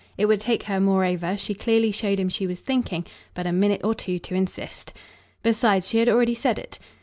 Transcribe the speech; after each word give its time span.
It 0.17 0.25
would 0.25 0.39
take 0.41 0.63
her 0.63 0.79
moreover, 0.79 1.37
she 1.37 1.53
clearly 1.53 1.91
showed 1.91 2.19
him 2.19 2.27
she 2.27 2.47
was 2.47 2.59
thinking, 2.59 3.05
but 3.35 3.45
a 3.45 3.51
minute 3.51 3.81
or 3.83 3.93
two 3.93 4.17
to 4.17 4.33
insist. 4.33 4.93
Besides, 5.43 5.89
she 5.89 5.99
had 5.99 6.09
already 6.09 6.33
said 6.33 6.57
it. 6.57 6.79